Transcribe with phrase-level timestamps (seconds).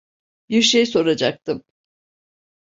[0.49, 1.63] Bir şey soracaktım.